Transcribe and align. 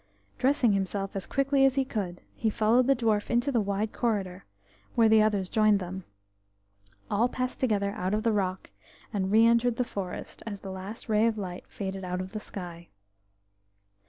Dressing 0.39 0.71
himself 0.73 1.15
as 1.15 1.27
quickly 1.27 1.63
as 1.63 1.75
he 1.75 1.85
could, 1.85 2.21
he 2.33 2.49
followed 2.49 2.87
the 2.87 2.95
dwarf 2.95 3.29
into 3.29 3.51
the 3.51 3.61
wide 3.61 3.93
corridor, 3.93 4.45
where 4.95 5.07
the 5.07 5.21
others 5.21 5.47
joined 5.47 5.77
them. 5.79 6.05
All 7.11 7.29
passed 7.29 7.59
together 7.59 7.91
out 7.91 8.15
of 8.15 8.23
the 8.23 8.31
rock, 8.33 8.71
and 9.13 9.29
re 9.31 9.45
entered 9.45 9.75
the 9.75 9.83
forest 9.83 10.41
as 10.47 10.61
the 10.61 10.71
last 10.71 11.07
ray 11.07 11.27
of 11.27 11.37
light 11.37 11.65
faded 11.67 12.03
out 12.03 12.19
of 12.19 12.31
the 12.31 12.39
sky. 12.39 12.87